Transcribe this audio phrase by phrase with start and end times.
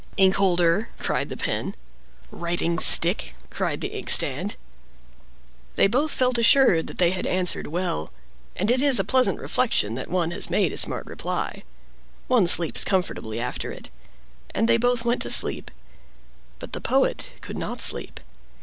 [0.17, 1.75] "Inkholder!" cried the Pen.
[2.31, 4.55] "Writing stick!" cried the Inkstand.
[5.75, 8.11] They both felt assured that they had answered well;
[8.55, 13.39] and it is a pleasant reflection that one has made a smart reply—one sleeps comfortably
[13.39, 13.91] after it.
[14.55, 15.69] And they both went to sleep;
[16.57, 18.19] but the Poet could not sleep.